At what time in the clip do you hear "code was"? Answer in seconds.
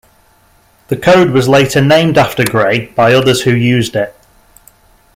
0.97-1.47